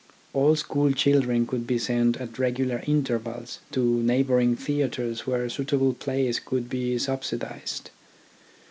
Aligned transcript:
All 0.33 0.55
school 0.55 0.93
children 0.93 1.45
could 1.45 1.67
be 1.67 1.77
sent 1.77 2.17
at 2.17 2.39
regular 2.39 2.81
intervals 2.87 3.59
to 3.71 4.01
neighbouring 4.01 4.55
theatres 4.55 5.27
where 5.27 5.47
suitable 5.47 5.93
plays 5.93 6.39
could 6.39 6.67
be 6.71 6.97
subsidised. 6.97 7.91